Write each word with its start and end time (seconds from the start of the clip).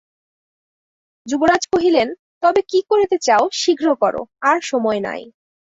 যুবরাজ 1.27 1.63
কহিলেন, 1.67 2.07
তবে 2.43 2.61
কী 2.67 2.79
করিতে 2.89 3.17
চাও 3.21 3.43
শীঘ্র 3.53 3.87
করো, 3.95 4.21
আর 4.41 4.57
সময় 4.61 4.99
নাই। 4.99 5.21